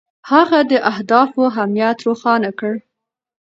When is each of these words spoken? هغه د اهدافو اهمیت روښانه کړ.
هغه 0.31 0.59
د 0.71 0.73
اهدافو 0.91 1.39
اهمیت 1.51 1.97
روښانه 2.07 2.51
کړ. 2.59 2.73